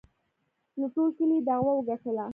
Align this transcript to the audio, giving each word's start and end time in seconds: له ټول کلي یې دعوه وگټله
له 0.79 0.87
ټول 0.95 1.09
کلي 1.17 1.37
یې 1.39 1.45
دعوه 1.47 1.71
وگټله 1.75 2.25